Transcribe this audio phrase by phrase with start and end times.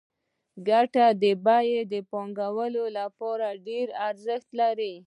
[0.65, 1.07] د ګټې
[1.45, 4.93] بیه د پانګوال لپاره ډېر ارزښت لري